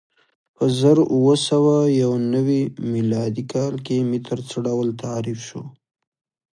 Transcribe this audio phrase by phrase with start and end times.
[0.55, 2.61] په زر اووه سوه یو نوې
[2.93, 5.61] میلادي کال کې متر څه ډول تعریف شو؟